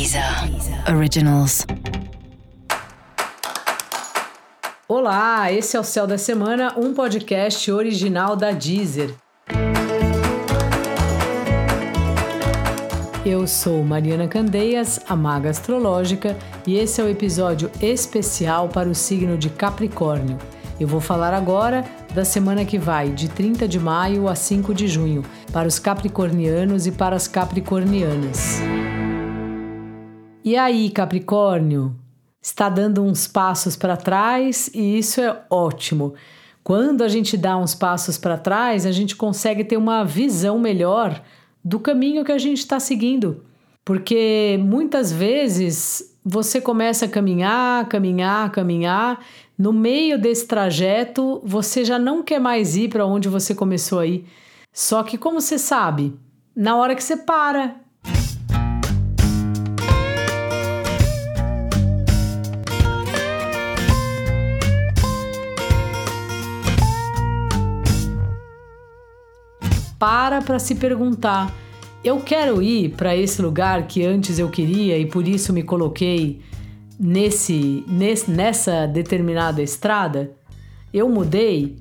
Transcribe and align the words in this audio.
Deezer 0.00 0.24
Originals. 0.96 1.66
Olá, 4.88 5.52
esse 5.52 5.76
é 5.76 5.80
o 5.80 5.84
Céu 5.84 6.06
da 6.06 6.16
Semana, 6.16 6.72
um 6.78 6.94
podcast 6.94 7.70
original 7.70 8.34
da 8.34 8.50
Deezer. 8.50 9.14
Eu 13.26 13.46
sou 13.46 13.84
Mariana 13.84 14.26
Candeias, 14.26 14.98
a 15.06 15.14
maga 15.14 15.50
astrológica, 15.50 16.34
e 16.66 16.78
esse 16.78 16.98
é 17.02 17.04
o 17.04 17.08
episódio 17.10 17.70
especial 17.82 18.70
para 18.70 18.88
o 18.88 18.94
signo 18.94 19.36
de 19.36 19.50
Capricórnio. 19.50 20.38
Eu 20.80 20.88
vou 20.88 21.02
falar 21.02 21.34
agora 21.34 21.84
da 22.14 22.24
semana 22.24 22.64
que 22.64 22.78
vai, 22.78 23.10
de 23.10 23.28
30 23.28 23.68
de 23.68 23.78
maio 23.78 24.28
a 24.28 24.34
5 24.34 24.72
de 24.72 24.88
junho, 24.88 25.22
para 25.52 25.68
os 25.68 25.78
capricornianos 25.78 26.86
e 26.86 26.90
para 26.90 27.14
as 27.14 27.28
capricornianas. 27.28 28.62
E 30.42 30.56
aí, 30.56 30.88
Capricórnio? 30.88 31.94
Está 32.40 32.70
dando 32.70 33.02
uns 33.02 33.26
passos 33.26 33.76
para 33.76 33.94
trás 33.94 34.70
e 34.72 34.98
isso 34.98 35.20
é 35.20 35.44
ótimo. 35.50 36.14
Quando 36.64 37.04
a 37.04 37.08
gente 37.08 37.36
dá 37.36 37.58
uns 37.58 37.74
passos 37.74 38.16
para 38.16 38.38
trás, 38.38 38.86
a 38.86 38.92
gente 38.92 39.14
consegue 39.14 39.64
ter 39.64 39.76
uma 39.76 40.02
visão 40.02 40.58
melhor 40.58 41.22
do 41.62 41.78
caminho 41.78 42.24
que 42.24 42.32
a 42.32 42.38
gente 42.38 42.58
está 42.58 42.80
seguindo. 42.80 43.44
Porque 43.84 44.58
muitas 44.62 45.12
vezes 45.12 46.16
você 46.24 46.58
começa 46.58 47.04
a 47.04 47.08
caminhar, 47.08 47.86
caminhar, 47.88 48.50
caminhar, 48.50 49.22
no 49.58 49.74
meio 49.74 50.18
desse 50.18 50.46
trajeto 50.46 51.42
você 51.44 51.84
já 51.84 51.98
não 51.98 52.22
quer 52.22 52.40
mais 52.40 52.76
ir 52.76 52.88
para 52.88 53.04
onde 53.04 53.28
você 53.28 53.54
começou 53.54 53.98
a 53.98 54.06
ir. 54.06 54.24
Só 54.72 55.02
que, 55.02 55.18
como 55.18 55.38
você 55.38 55.58
sabe, 55.58 56.14
na 56.56 56.76
hora 56.76 56.94
que 56.94 57.04
você 57.04 57.16
para 57.16 57.76
para 70.00 70.40
para 70.40 70.58
se 70.58 70.74
perguntar: 70.74 71.54
eu 72.02 72.18
quero 72.20 72.62
ir 72.62 72.96
para 72.96 73.14
esse 73.14 73.40
lugar 73.42 73.86
que 73.86 74.04
antes 74.04 74.38
eu 74.38 74.48
queria 74.48 74.98
e 74.98 75.04
por 75.04 75.28
isso 75.28 75.52
me 75.52 75.62
coloquei 75.62 76.40
nesse, 76.98 77.84
nesse 77.86 78.30
nessa 78.30 78.86
determinada 78.86 79.62
estrada? 79.62 80.32
Eu 80.92 81.08
mudei? 81.08 81.76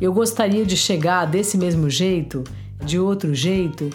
Eu 0.00 0.14
gostaria 0.14 0.64
de 0.64 0.76
chegar 0.76 1.26
desse 1.26 1.58
mesmo 1.58 1.90
jeito, 1.90 2.42
de 2.82 2.98
outro 2.98 3.34
jeito? 3.34 3.90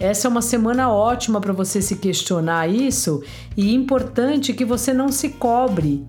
Essa 0.00 0.26
é 0.26 0.30
uma 0.30 0.42
semana 0.42 0.92
ótima 0.92 1.40
para 1.40 1.52
você 1.52 1.80
se 1.80 1.96
questionar 1.96 2.68
isso 2.68 3.22
e 3.56 3.74
importante 3.74 4.52
que 4.52 4.64
você 4.64 4.92
não 4.92 5.10
se 5.10 5.30
cobre, 5.30 6.04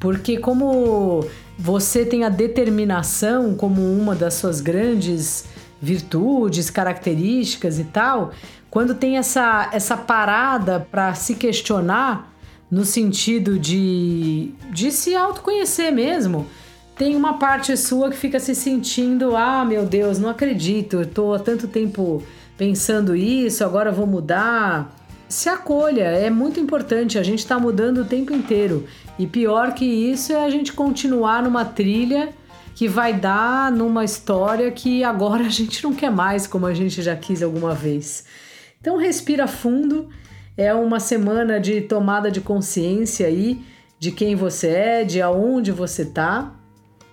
porque 0.00 0.38
como 0.38 1.24
você 1.58 2.04
tem 2.04 2.24
a 2.24 2.28
determinação 2.28 3.54
como 3.54 3.80
uma 3.80 4.14
das 4.14 4.34
suas 4.34 4.60
grandes 4.60 5.44
virtudes, 5.84 6.70
características 6.70 7.78
e 7.78 7.84
tal, 7.84 8.32
quando 8.70 8.94
tem 8.94 9.18
essa, 9.18 9.70
essa 9.72 9.96
parada 9.96 10.80
para 10.90 11.14
se 11.14 11.36
questionar 11.36 12.32
no 12.70 12.84
sentido 12.84 13.58
de, 13.58 14.52
de 14.72 14.90
se 14.90 15.14
autoconhecer 15.14 15.92
mesmo, 15.92 16.46
tem 16.96 17.14
uma 17.14 17.34
parte 17.34 17.76
sua 17.76 18.10
que 18.10 18.16
fica 18.16 18.40
se 18.40 18.54
sentindo: 18.54 19.36
ah, 19.36 19.64
meu 19.64 19.84
Deus, 19.84 20.18
não 20.18 20.28
acredito, 20.28 21.06
tô 21.06 21.34
há 21.34 21.38
tanto 21.38 21.68
tempo 21.68 22.22
pensando 22.56 23.14
isso, 23.14 23.64
agora 23.64 23.92
vou 23.92 24.06
mudar. 24.06 24.92
Se 25.28 25.48
acolha, 25.48 26.04
é 26.04 26.30
muito 26.30 26.60
importante, 26.60 27.18
a 27.18 27.22
gente 27.22 27.40
está 27.40 27.58
mudando 27.58 27.98
o 27.98 28.04
tempo 28.04 28.32
inteiro. 28.32 28.86
E 29.18 29.26
pior 29.26 29.72
que 29.74 29.84
isso 29.84 30.32
é 30.32 30.44
a 30.44 30.50
gente 30.50 30.72
continuar 30.72 31.42
numa 31.42 31.64
trilha 31.64 32.30
que 32.74 32.88
vai 32.88 33.12
dar 33.14 33.70
numa 33.70 34.04
história 34.04 34.70
que 34.70 35.04
agora 35.04 35.44
a 35.46 35.50
gente 35.50 35.82
não 35.82 35.94
quer 35.94 36.10
mais 36.10 36.46
como 36.46 36.66
a 36.66 36.74
gente 36.74 37.00
já 37.00 37.14
quis 37.16 37.42
alguma 37.42 37.74
vez. 37.74 38.24
Então 38.80 38.96
respira 38.96 39.46
fundo, 39.46 40.08
é 40.56 40.74
uma 40.74 41.00
semana 41.00 41.58
de 41.58 41.80
tomada 41.80 42.30
de 42.30 42.40
consciência 42.40 43.26
aí 43.26 43.62
de 43.98 44.10
quem 44.10 44.34
você 44.34 44.68
é, 44.68 45.04
de 45.04 45.22
aonde 45.22 45.72
você 45.72 46.04
tá. 46.04 46.54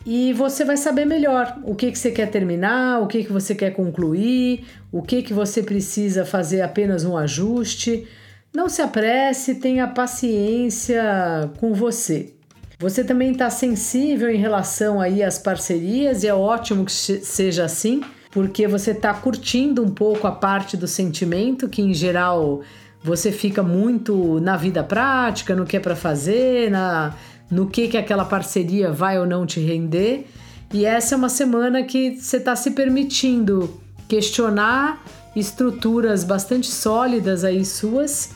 E 0.05 0.33
você 0.33 0.65
vai 0.65 0.77
saber 0.77 1.05
melhor 1.05 1.59
o 1.63 1.75
que, 1.75 1.91
que 1.91 1.97
você 1.97 2.09
quer 2.09 2.29
terminar, 2.29 3.01
o 3.01 3.07
que, 3.07 3.23
que 3.23 3.31
você 3.31 3.53
quer 3.53 3.71
concluir, 3.71 4.65
o 4.91 5.01
que, 5.01 5.21
que 5.21 5.31
você 5.31 5.61
precisa 5.61 6.25
fazer 6.25 6.61
apenas 6.61 7.05
um 7.05 7.15
ajuste. 7.15 8.07
Não 8.53 8.67
se 8.67 8.81
apresse, 8.81 9.55
tenha 9.55 9.87
paciência 9.87 11.51
com 11.59 11.71
você. 11.73 12.33
Você 12.81 13.03
também 13.03 13.33
está 13.33 13.47
sensível 13.51 14.27
em 14.27 14.39
relação 14.39 14.99
aí 14.99 15.21
às 15.21 15.37
parcerias 15.37 16.23
e 16.23 16.27
é 16.27 16.33
ótimo 16.33 16.83
que 16.83 16.91
seja 16.91 17.63
assim, 17.63 18.01
porque 18.31 18.67
você 18.67 18.89
está 18.89 19.13
curtindo 19.13 19.83
um 19.83 19.89
pouco 19.89 20.25
a 20.25 20.31
parte 20.31 20.75
do 20.75 20.87
sentimento 20.87 21.69
que 21.69 21.79
em 21.79 21.93
geral 21.93 22.61
você 23.03 23.31
fica 23.31 23.61
muito 23.61 24.39
na 24.39 24.57
vida 24.57 24.83
prática, 24.83 25.55
no 25.55 25.63
que 25.63 25.77
é 25.77 25.79
para 25.79 25.95
fazer, 25.95 26.71
na 26.71 27.13
no 27.51 27.67
que 27.67 27.87
que 27.87 27.97
aquela 27.97 28.25
parceria 28.25 28.91
vai 28.91 29.19
ou 29.19 29.27
não 29.27 29.45
te 29.45 29.59
render. 29.59 30.25
E 30.73 30.83
essa 30.83 31.13
é 31.13 31.17
uma 31.17 31.29
semana 31.29 31.83
que 31.83 32.15
você 32.15 32.37
está 32.37 32.55
se 32.55 32.71
permitindo 32.71 33.79
questionar 34.07 35.03
estruturas 35.35 36.23
bastante 36.23 36.71
sólidas 36.71 37.43
aí 37.43 37.63
suas 37.63 38.31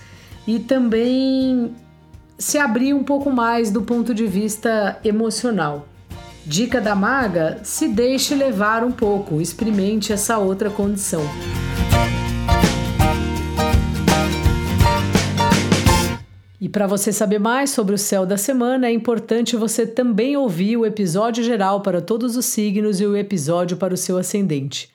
e 0.45 0.59
também 0.59 1.73
se 2.37 2.57
abrir 2.57 2.93
um 2.93 3.03
pouco 3.03 3.31
mais 3.31 3.71
do 3.71 3.81
ponto 3.81 4.13
de 4.13 4.27
vista 4.27 4.99
emocional. 5.03 5.87
Dica 6.45 6.79
da 6.79 6.95
maga: 6.95 7.59
se 7.63 7.87
deixe 7.87 8.35
levar 8.35 8.83
um 8.83 8.91
pouco, 8.91 9.41
experimente 9.41 10.13
essa 10.13 10.37
outra 10.37 10.69
condição. 10.69 11.23
E 16.59 16.69
para 16.69 16.87
você 16.87 17.11
saber 17.11 17.39
mais 17.39 17.69
sobre 17.69 17.93
o 17.93 17.97
céu 17.97 18.25
da 18.25 18.37
semana, 18.37 18.87
é 18.87 18.91
importante 18.91 19.55
você 19.55 19.85
também 19.85 20.35
ouvir 20.35 20.77
o 20.77 20.85
episódio 20.85 21.43
geral 21.43 21.81
para 21.81 22.01
todos 22.01 22.35
os 22.35 22.45
signos 22.45 22.99
e 22.99 23.05
o 23.05 23.15
episódio 23.15 23.77
para 23.77 23.93
o 23.93 23.97
seu 23.97 24.17
ascendente. 24.17 24.94